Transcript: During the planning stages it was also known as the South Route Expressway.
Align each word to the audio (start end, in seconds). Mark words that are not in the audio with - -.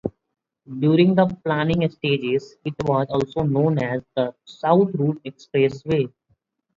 During 0.79 1.13
the 1.13 1.27
planning 1.45 1.87
stages 1.91 2.55
it 2.65 2.73
was 2.85 3.05
also 3.11 3.43
known 3.43 3.77
as 3.77 4.01
the 4.15 4.33
South 4.45 4.89
Route 4.95 5.21
Expressway. 5.23 6.11